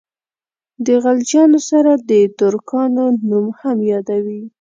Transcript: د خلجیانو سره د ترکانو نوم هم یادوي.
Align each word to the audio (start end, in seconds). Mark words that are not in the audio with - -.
د 0.85 0.87
خلجیانو 1.03 1.59
سره 1.69 1.91
د 2.09 2.11
ترکانو 2.39 3.05
نوم 3.29 3.47
هم 3.59 3.77
یادوي. 3.91 4.41